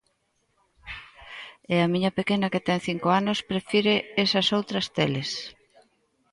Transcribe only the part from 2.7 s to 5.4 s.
cinco anos prefire esas outras teles.